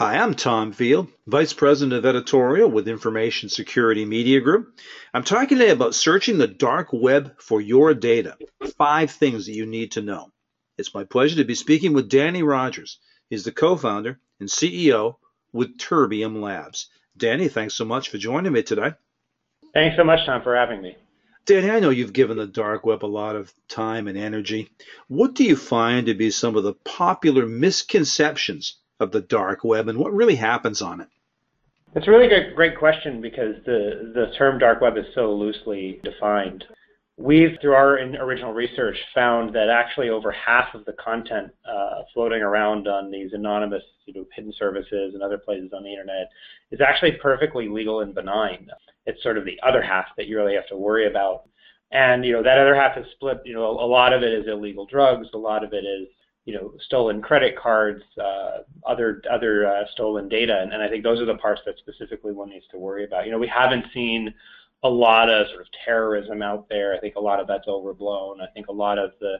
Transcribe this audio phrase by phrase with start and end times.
[0.00, 4.80] Hi, I'm Tom Field, Vice President of Editorial with Information Security Media Group.
[5.12, 8.38] I'm talking today about searching the dark web for your data.
[8.78, 10.30] Five things that you need to know.
[10.78, 12.98] It's my pleasure to be speaking with Danny Rogers.
[13.28, 15.16] He's the co-founder and CEO
[15.52, 16.88] with Terbium Labs.
[17.14, 18.94] Danny, thanks so much for joining me today.
[19.74, 20.96] Thanks so much, Tom, for having me.
[21.44, 24.70] Danny, I know you've given the dark web a lot of time and energy.
[25.08, 29.88] What do you find to be some of the popular misconceptions of the dark web
[29.88, 31.08] and what really happens on it?
[31.94, 36.00] It's a really great, great question because the, the term dark web is so loosely
[36.04, 36.64] defined.
[37.16, 42.42] We've, through our original research, found that actually over half of the content uh, floating
[42.42, 46.30] around on these anonymous, you know, hidden services and other places on the internet
[46.70, 48.68] is actually perfectly legal and benign.
[49.04, 51.42] It's sort of the other half that you really have to worry about.
[51.92, 53.38] And you know that other half is split.
[53.44, 55.26] You know, a lot of it is illegal drugs.
[55.34, 56.06] A lot of it is
[56.50, 61.04] you know, stolen credit cards, uh, other other uh, stolen data, and, and I think
[61.04, 63.24] those are the parts that specifically one needs to worry about.
[63.24, 64.34] You know, we haven't seen
[64.82, 66.92] a lot of sort of terrorism out there.
[66.92, 68.40] I think a lot of that's overblown.
[68.40, 69.36] I think a lot of the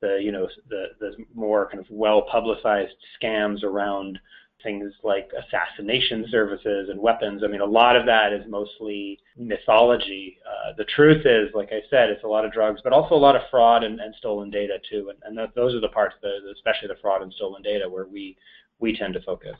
[0.00, 4.18] the you know the the more kind of well publicized scams around
[4.64, 7.42] things like assassination services and weapons.
[7.44, 10.38] I mean, a lot of that is mostly mythology.
[10.44, 13.16] Uh, the truth is, like I said, it's a lot of drugs, but also a
[13.16, 15.10] lot of fraud and, and stolen data too.
[15.10, 18.06] And, and that, those are the parts, that, especially the fraud and stolen data, where
[18.06, 18.36] we
[18.80, 19.56] we tend to focus.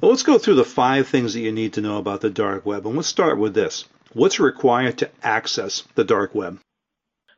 [0.00, 2.66] Well, let's go through the five things that you need to know about the dark
[2.66, 6.60] web, and let's start with this: What's required to access the dark web?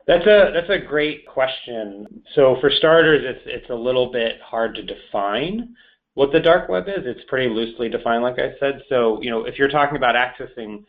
[0.07, 2.23] That's a that's a great question.
[2.35, 5.75] So for starters, it's it's a little bit hard to define
[6.13, 7.05] what the dark web is.
[7.05, 8.81] It's pretty loosely defined, like I said.
[8.89, 10.83] So, you know, if you're talking about accessing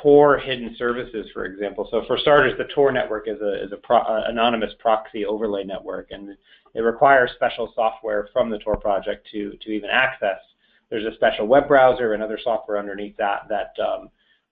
[0.00, 1.86] Tor hidden services, for example.
[1.90, 5.64] So, for starters, the Tor network is a is a pro, uh, anonymous proxy overlay
[5.64, 6.36] network, and
[6.74, 10.38] it requires special software from the Tor project to to even access.
[10.88, 14.08] There's a special web browser and other software underneath that that um,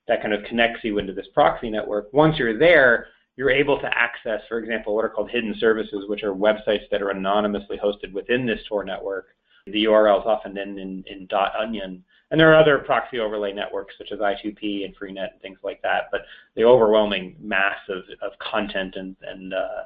[0.08, 2.12] that kind of connects you into this proxy network.
[2.12, 6.22] Once you're there, you're able to access, for example, what are called hidden services, which
[6.22, 9.28] are websites that are anonymously hosted within this Tor network
[9.66, 11.28] the URL is often in, in, in
[11.58, 12.04] .onion.
[12.30, 15.82] And there are other proxy overlay networks such as I2P and Freenet and things like
[15.82, 16.04] that.
[16.12, 16.22] But
[16.54, 19.82] the overwhelming mass of, of content and, and, uh,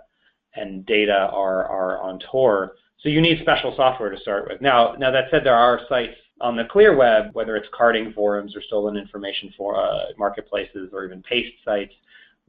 [0.55, 2.73] and data are, are on Tor.
[3.01, 4.61] So you need special software to start with.
[4.61, 8.57] Now, now that said, there are sites on the clear web, whether it's carding forums
[8.57, 11.93] or stolen information for uh, marketplaces or even paste sites,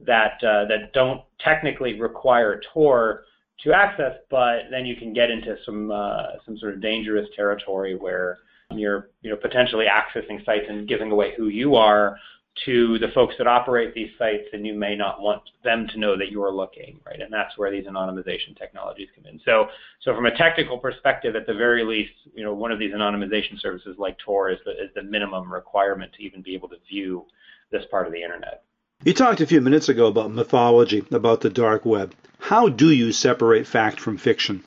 [0.00, 3.24] that uh, that don't technically require Tor
[3.64, 7.96] to access, but then you can get into some uh, some sort of dangerous territory
[7.96, 8.38] where
[8.70, 12.16] you're you know potentially accessing sites and giving away who you are
[12.64, 16.16] to the folks that operate these sites, and you may not want them to know
[16.16, 17.20] that you're looking, right?
[17.20, 19.38] And that's where these anonymization technologies come in.
[19.44, 19.66] So,
[20.02, 23.60] so from a technical perspective, at the very least, you know, one of these anonymization
[23.60, 27.26] services like Tor is the, is the minimum requirement to even be able to view
[27.70, 28.62] this part of the internet.
[29.04, 32.14] You talked a few minutes ago about mythology, about the dark web.
[32.38, 34.64] How do you separate fact from fiction?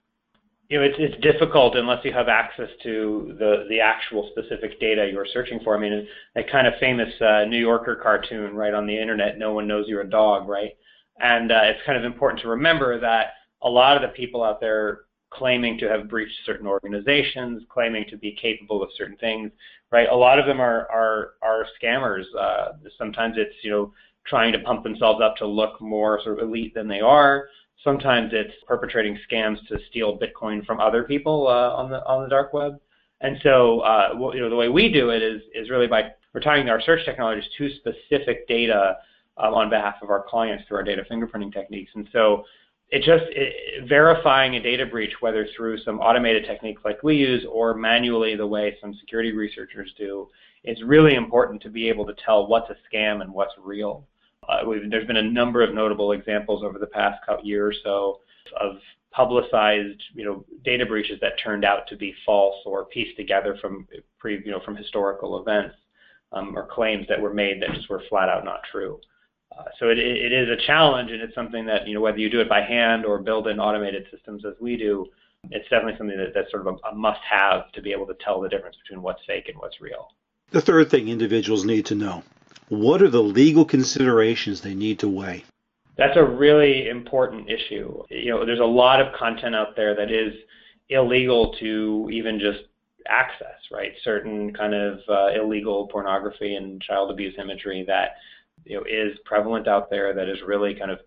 [0.70, 5.10] You know, it's, it's difficult unless you have access to the, the actual specific data
[5.12, 5.76] you're searching for.
[5.76, 9.54] I mean, that kind of famous uh, New Yorker cartoon, right, on the internet, no
[9.54, 10.78] one knows you're a dog, right?
[11.20, 14.62] And uh, it's kind of important to remember that a lot of the people out
[14.62, 15.02] there
[15.32, 19.52] claiming to have breached certain organizations, claiming to be capable of certain things,
[19.92, 20.08] right?
[20.10, 22.24] A lot of them are are are scammers.
[22.38, 23.94] Uh, sometimes it's you know
[24.26, 27.48] trying to pump themselves up to look more sort of elite than they are.
[27.84, 32.30] Sometimes it's perpetrating scams to steal Bitcoin from other people uh, on the on the
[32.30, 32.80] dark web.
[33.22, 36.42] And so, uh, you know, the way we do it is is really by we're
[36.42, 38.98] tying our search technologies to specific data
[39.38, 41.92] um, on behalf of our clients through our data fingerprinting techniques.
[41.96, 42.44] And so,
[42.92, 47.46] it just it, verifying a data breach, whether through some automated techniques like we use
[47.52, 50.28] or manually the way some security researchers do,
[50.64, 54.08] it's really important to be able to tell what's a scam and what's real.
[54.48, 58.20] Uh, there's been a number of notable examples over the past year or so
[58.60, 58.78] of
[59.12, 63.88] publicized, you know, data breaches that turned out to be false or pieced together from,
[64.18, 65.76] pre, you know, from historical events
[66.32, 69.00] um, or claims that were made that just were flat out not true.
[69.58, 72.30] Uh, so it, it is a challenge, and it's something that you know whether you
[72.30, 75.06] do it by hand or build in automated systems as we do,
[75.52, 78.40] it's definitely something that, that's sort of a, a must-have to be able to tell
[78.42, 80.10] the difference between what's fake and what's real.
[80.52, 82.24] The third thing individuals need to know
[82.70, 85.44] what are the legal considerations they need to weigh?
[85.98, 88.04] That's a really important issue.
[88.10, 90.34] You know, there's a lot of content out there that is
[90.90, 92.60] illegal to even just
[93.08, 93.92] access, right?
[94.04, 98.16] Certain kind of uh, illegal pornography and child abuse imagery that
[98.66, 101.00] you know is prevalent out there that is really kind of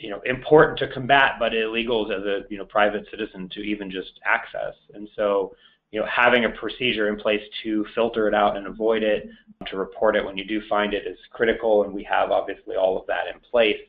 [0.00, 3.90] you know important to combat, but illegal as a you know private citizen to even
[3.90, 4.74] just access.
[4.94, 5.54] And so
[5.92, 9.28] you know, having a procedure in place to filter it out and avoid it,
[9.66, 12.98] to report it when you do find it is critical, and we have obviously all
[12.98, 13.80] of that in place.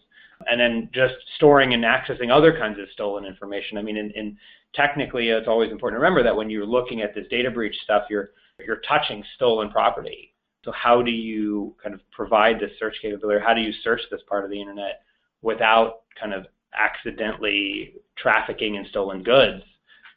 [0.49, 3.77] And then just storing and accessing other kinds of stolen information.
[3.77, 4.37] I mean, in, in
[4.75, 8.03] technically, it's always important to remember that when you're looking at this data breach stuff,
[8.09, 8.29] you're
[8.65, 10.33] you're touching stolen property.
[10.67, 13.37] So how do you kind of provide this search capability?
[13.37, 15.03] Or How do you search this part of the internet
[15.41, 16.45] without kind of
[16.77, 19.63] accidentally trafficking in stolen goods?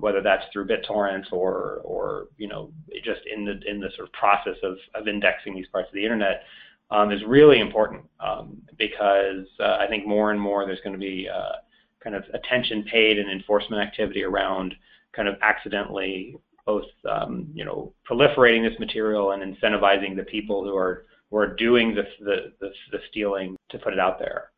[0.00, 2.72] whether that's through BitTorrent or or you know
[3.04, 6.02] just in the in the sort of process of, of indexing these parts of the
[6.02, 6.44] internet
[6.90, 10.98] um, is really important um, because uh, I think more and more there's going to
[10.98, 11.56] be uh,
[12.02, 14.74] kind of attention paid and enforcement activity around
[15.12, 20.76] kind of accidentally both um, you know proliferating this material and incentivizing the people who
[20.76, 24.50] are who are doing the, the, the, the stealing to put it out there.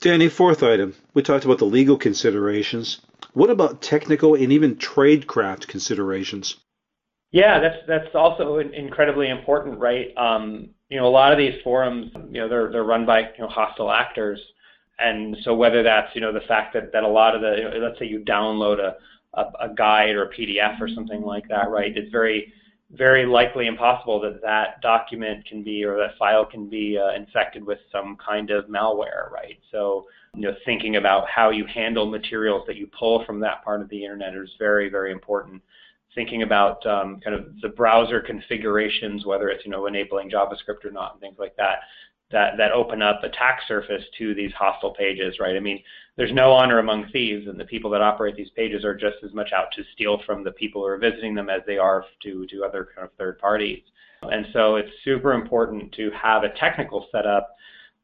[0.00, 0.94] Danny, fourth item.
[1.14, 3.00] We talked about the legal considerations.
[3.34, 6.56] What about technical and even tradecraft considerations?
[7.30, 10.14] Yeah, that's that's also incredibly important, right?
[10.16, 13.38] Um, you know, a lot of these forums, you know, they're they're run by you
[13.38, 14.40] know hostile actors,
[14.98, 17.64] and so whether that's you know the fact that that a lot of the you
[17.64, 18.96] know, let's say you download a,
[19.34, 21.96] a a guide or a PDF or something like that, right?
[21.96, 22.52] It's very
[22.92, 27.64] very likely impossible that that document can be or that file can be uh, infected
[27.64, 29.58] with some kind of malware, right?
[29.70, 33.82] So you know, thinking about how you handle materials that you pull from that part
[33.82, 35.62] of the internet is very, very important.
[36.14, 40.90] Thinking about um, kind of the browser configurations, whether it's you know enabling JavaScript or
[40.90, 41.80] not, and things like that,
[42.32, 45.56] that that open up attack surface to these hostile pages, right?
[45.56, 45.82] I mean,
[46.16, 49.32] there's no honor among thieves, and the people that operate these pages are just as
[49.32, 52.46] much out to steal from the people who are visiting them as they are to
[52.46, 53.82] to other kind of third parties.
[54.22, 57.56] And so it's super important to have a technical setup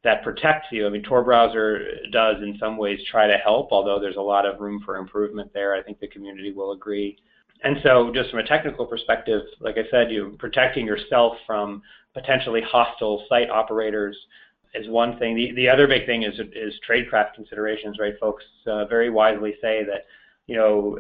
[0.04, 0.86] that protects you.
[0.86, 4.46] I mean, Tor browser does in some ways try to help, although there's a lot
[4.46, 5.74] of room for improvement there.
[5.74, 7.18] I think the community will agree.
[7.64, 11.82] And so, just from a technical perspective, like I said, you protecting yourself from
[12.18, 14.16] potentially hostile site operators
[14.74, 15.34] is one thing.
[15.34, 18.14] The, the other big thing is is tradecraft considerations, right?
[18.20, 20.06] Folks uh, very wisely say that
[20.46, 20.98] you know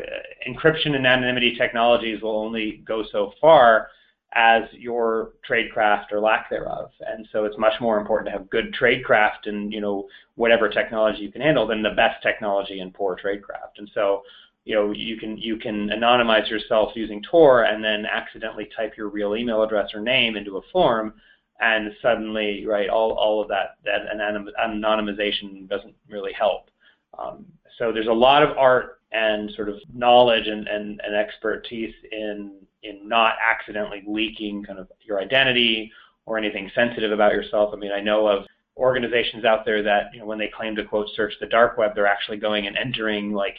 [0.48, 3.88] encryption and anonymity technologies will only go so far
[4.34, 6.90] as your tradecraft or lack thereof.
[7.06, 10.06] And so it's much more important to have good tradecraft and you know
[10.36, 13.78] whatever technology you can handle than the best technology and poor tradecraft.
[13.78, 14.22] And so
[14.68, 19.08] you know you can you can anonymize yourself using Tor and then accidentally type your
[19.08, 21.14] real email address or name into a form
[21.58, 26.70] and suddenly right all, all of that that anonymization doesn't really help.
[27.18, 27.46] Um,
[27.78, 32.52] so there's a lot of art and sort of knowledge and, and, and expertise in
[32.82, 35.90] in not accidentally leaking kind of your identity
[36.26, 37.70] or anything sensitive about yourself.
[37.72, 38.44] I mean, I know of
[38.76, 41.94] organizations out there that, you know, when they claim to quote search the dark web,
[41.94, 43.56] they're actually going and entering like,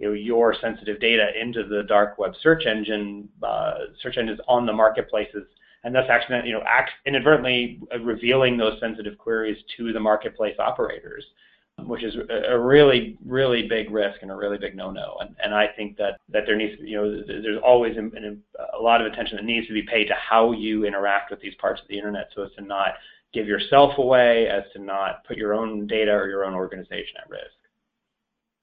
[0.00, 4.66] you know, your sensitive data into the dark web search engine, uh, search engines on
[4.66, 5.44] the marketplaces,
[5.84, 6.64] and thus actually, you know,
[7.06, 11.24] inadvertently revealing those sensitive queries to the marketplace operators
[11.86, 12.14] which is
[12.50, 15.16] a really, really big risk and a really big no-no.
[15.20, 19.10] And, and I think that, that there needs, you know, there's always a lot of
[19.10, 21.96] attention that needs to be paid to how you interact with these parts of the
[21.96, 22.94] internet so as to not
[23.32, 27.30] give yourself away, as to not put your own data or your own organization at
[27.30, 27.44] risk.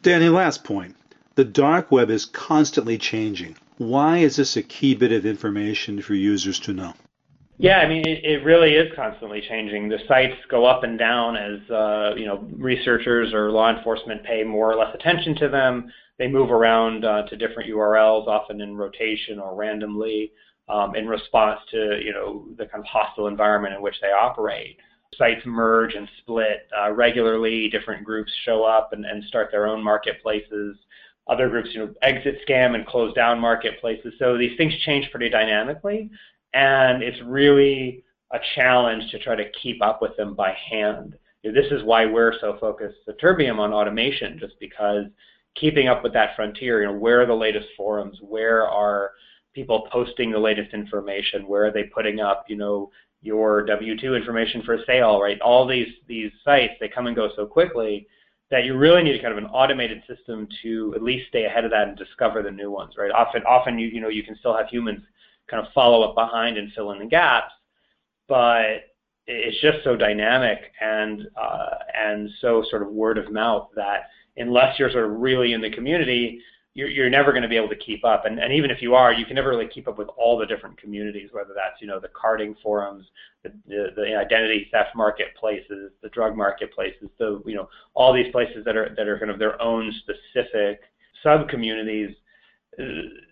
[0.01, 0.95] Danny, last point.
[1.38, 3.57] The dark web is constantly changing.
[3.78, 6.95] Why is this a key bit of information for users to know?
[7.60, 9.88] Yeah, I mean, it, it really is constantly changing.
[9.88, 14.44] The sites go up and down as uh, you know researchers or law enforcement pay
[14.44, 15.94] more or less attention to them.
[16.17, 20.32] They move around uh, to different URLs, often in rotation or randomly,
[20.67, 24.79] um, in response to you know the kind of hostile environment in which they operate.
[25.15, 27.70] Sites merge and split uh, regularly.
[27.70, 30.75] Different groups show up and, and start their own marketplaces.
[31.29, 34.13] Other groups, you know, exit scam and close down marketplaces.
[34.17, 36.10] So these things change pretty dynamically
[36.53, 41.15] and it's really a challenge to try to keep up with them by hand.
[41.43, 45.05] This is why we're so focused at Terbium on automation, just because
[45.55, 49.12] keeping up with that frontier, you know, where are the latest forums, where are
[49.53, 52.91] people posting the latest information, where are they putting up, you know,
[53.22, 55.39] your W-2 information for sale, right?
[55.41, 58.07] All these these sites, they come and go so quickly
[58.50, 61.72] that you really need kind of an automated system to at least stay ahead of
[61.72, 63.12] that and discover the new ones, right?
[63.12, 65.01] Often, often you you know you can still have humans
[65.50, 67.51] kind of follow up behind and fill in the gaps.
[68.27, 68.92] But
[69.27, 74.80] it's just so dynamic and uh, and so sort of word of mouth that unless
[74.80, 76.39] you're sort of really in the community,
[76.77, 78.25] you're, you're never going to be able to keep up.
[78.25, 80.46] And, and even if you are, you can never really keep up with all the
[80.46, 83.07] different communities, whether that's you know the carding forums,
[83.43, 88.63] the, the, the identity theft marketplaces, the drug marketplaces, the you know all these places
[88.63, 90.81] that are that are kind of their own specific
[91.24, 92.15] sub communities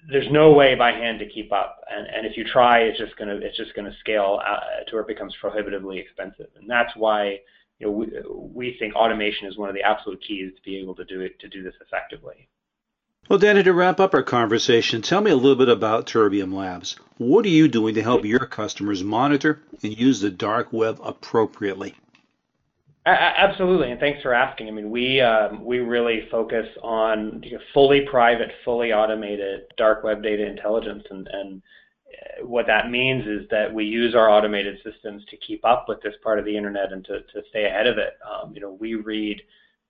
[0.09, 3.15] there's no way by hand to keep up, and, and if you try, it's just
[3.15, 7.37] gonna it's just gonna scale uh, to where it becomes prohibitively expensive, and that's why
[7.77, 10.95] you know we, we think automation is one of the absolute keys to be able
[10.95, 12.49] to do it to do this effectively.
[13.27, 16.95] Well, Danny, to wrap up our conversation, tell me a little bit about Terbium Labs.
[17.17, 21.95] What are you doing to help your customers monitor and use the dark web appropriately?
[23.07, 24.67] Absolutely, and thanks for asking.
[24.67, 30.45] I mean, we um, we really focus on fully private, fully automated dark web data
[30.45, 31.61] intelligence, and, and
[32.41, 35.99] uh, what that means is that we use our automated systems to keep up with
[36.01, 38.17] this part of the internet and to, to stay ahead of it.
[38.23, 39.41] Um, you know, we read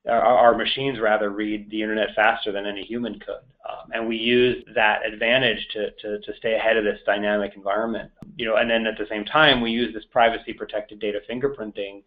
[0.07, 4.63] our, machines rather read the internet faster than any human could, um, and we use
[4.75, 8.12] that advantage to, to to stay ahead of this dynamic environment.
[8.38, 12.03] You know, and then at the same time, we use this privacy protected data fingerprinting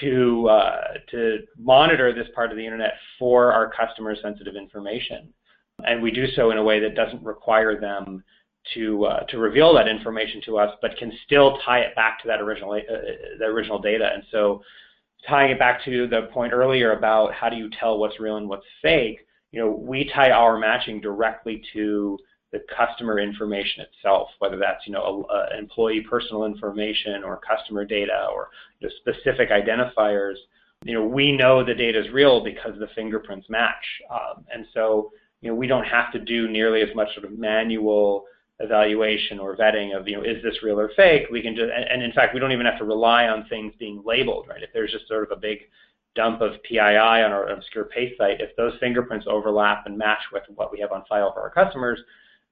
[0.00, 0.80] to uh,
[1.10, 5.32] to monitor this part of the internet for our customer sensitive information,
[5.86, 8.22] and we do so in a way that doesn't require them
[8.74, 12.28] to uh, to reveal that information to us, but can still tie it back to
[12.28, 13.02] that original uh,
[13.38, 14.10] the original data.
[14.12, 14.62] And so,
[15.28, 18.48] tying it back to the point earlier about how do you tell what's real and
[18.48, 19.20] what's fake,
[19.52, 22.18] you know, we tie our matching directly to
[22.52, 27.84] the customer information itself, whether that's you know a, a employee personal information or customer
[27.84, 28.48] data or
[28.80, 30.34] you know, specific identifiers.
[30.84, 35.12] You know, we know the data is real because the fingerprints match, um, and so
[35.40, 38.24] you know we don't have to do nearly as much sort of manual
[38.60, 41.26] evaluation or vetting of you know is this real or fake.
[41.30, 44.02] We can just and, in fact we don't even have to rely on things being
[44.04, 44.62] labeled, right?
[44.62, 45.58] If there's just sort of a big
[46.14, 50.42] dump of PII on our obscure paste site, if those fingerprints overlap and match with
[50.54, 52.00] what we have on file for our customers,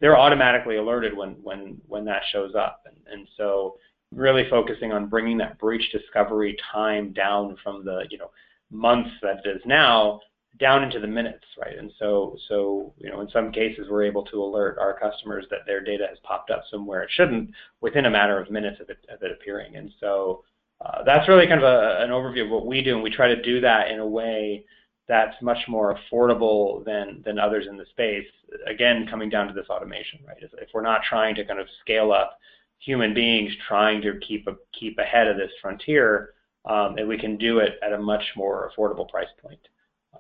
[0.01, 2.85] they're automatically alerted when when when that shows up.
[2.87, 3.77] And, and so
[4.15, 8.31] really focusing on bringing that breach discovery time down from the you know
[8.71, 10.21] months that it is now
[10.59, 11.79] down into the minutes, right?
[11.79, 15.61] And so so you know in some cases we're able to alert our customers that
[15.67, 17.51] their data has popped up somewhere it shouldn't
[17.81, 19.77] within a matter of minutes of it, of it appearing.
[19.77, 20.45] And so
[20.85, 23.29] uh, that's really kind of a, an overview of what we do, and we try
[23.29, 24.65] to do that in a way
[25.09, 28.27] that's much more affordable than than others in the space.
[28.67, 30.37] Again, coming down to this automation, right?
[30.41, 32.39] If, we're not trying to kind of scale up
[32.79, 36.35] human beings trying to keep a, keep ahead of this frontier,
[36.65, 39.61] um, and we can do it at a much more affordable price point.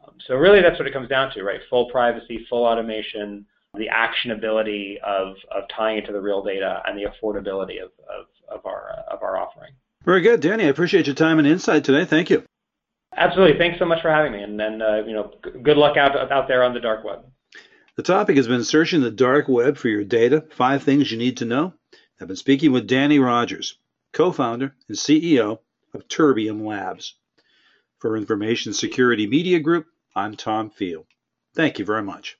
[0.08, 1.60] Um, so really, that's what it comes down to, right?
[1.68, 6.98] Full privacy, full automation, the actionability of of tying it to the real data, and
[6.98, 9.72] the affordability of of, of our uh, of our offering.
[10.04, 10.64] Very good, Danny.
[10.64, 12.04] I appreciate your time and insight today.
[12.04, 12.44] Thank you.
[13.16, 13.58] Absolutely.
[13.58, 16.16] Thanks so much for having me, and then uh, you know, g- good luck out
[16.32, 17.24] out there on the dark web.
[17.96, 20.44] The topic has been searching the dark web for your data.
[20.50, 21.74] Five things you need to know.
[22.20, 23.76] I've been speaking with Danny Rogers,
[24.12, 25.58] co-founder and CEO
[25.94, 27.14] of Terbium Labs.
[27.98, 29.86] For Information Security Media Group,
[30.18, 31.06] I'm Tom Field.
[31.54, 32.38] Thank you very much.